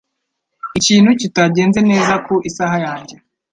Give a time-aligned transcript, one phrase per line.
[0.77, 3.15] Ikintu kitagenze neza ku isaha yanjye.